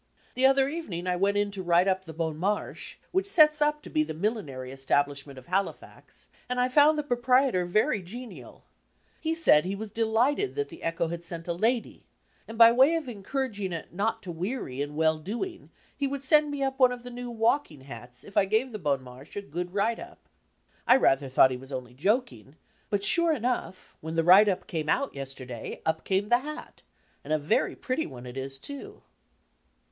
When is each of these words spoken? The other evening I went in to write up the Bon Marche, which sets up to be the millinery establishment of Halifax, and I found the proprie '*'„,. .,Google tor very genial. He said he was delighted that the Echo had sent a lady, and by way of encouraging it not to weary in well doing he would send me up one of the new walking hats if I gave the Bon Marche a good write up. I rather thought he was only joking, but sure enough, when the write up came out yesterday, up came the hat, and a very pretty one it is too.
The 0.33 0.47
other 0.47 0.67
evening 0.67 1.05
I 1.05 1.15
went 1.15 1.37
in 1.37 1.51
to 1.51 1.61
write 1.61 1.87
up 1.87 2.05
the 2.05 2.11
Bon 2.13 2.35
Marche, 2.35 2.95
which 3.11 3.27
sets 3.27 3.61
up 3.61 3.83
to 3.83 3.89
be 3.91 4.01
the 4.01 4.15
millinery 4.15 4.71
establishment 4.71 5.37
of 5.37 5.45
Halifax, 5.45 6.27
and 6.49 6.59
I 6.59 6.69
found 6.69 6.97
the 6.97 7.03
proprie 7.03 7.43
'*'„,. 7.51 7.51
.,Google 7.51 7.51
tor 7.51 7.65
very 7.67 8.01
genial. 8.01 8.63
He 9.19 9.35
said 9.35 9.63
he 9.63 9.75
was 9.75 9.91
delighted 9.91 10.55
that 10.55 10.69
the 10.69 10.81
Echo 10.81 11.09
had 11.09 11.23
sent 11.23 11.47
a 11.47 11.53
lady, 11.53 12.07
and 12.47 12.57
by 12.57 12.71
way 12.71 12.95
of 12.95 13.07
encouraging 13.07 13.71
it 13.73 13.93
not 13.93 14.23
to 14.23 14.31
weary 14.31 14.81
in 14.81 14.95
well 14.95 15.19
doing 15.19 15.69
he 15.95 16.07
would 16.07 16.23
send 16.23 16.49
me 16.49 16.63
up 16.63 16.79
one 16.79 16.91
of 16.91 17.03
the 17.03 17.11
new 17.11 17.29
walking 17.29 17.81
hats 17.81 18.23
if 18.23 18.35
I 18.35 18.45
gave 18.45 18.71
the 18.71 18.79
Bon 18.79 19.03
Marche 19.03 19.35
a 19.35 19.41
good 19.43 19.71
write 19.71 19.99
up. 19.99 20.17
I 20.87 20.95
rather 20.95 21.29
thought 21.29 21.51
he 21.51 21.57
was 21.57 21.71
only 21.71 21.93
joking, 21.93 22.55
but 22.89 23.03
sure 23.03 23.33
enough, 23.35 23.95
when 24.01 24.15
the 24.15 24.23
write 24.23 24.49
up 24.49 24.65
came 24.65 24.89
out 24.89 25.13
yesterday, 25.13 25.79
up 25.85 26.03
came 26.05 26.29
the 26.29 26.39
hat, 26.39 26.81
and 27.23 27.31
a 27.31 27.37
very 27.37 27.75
pretty 27.75 28.07
one 28.07 28.25
it 28.25 28.35
is 28.35 28.57
too. 28.57 29.03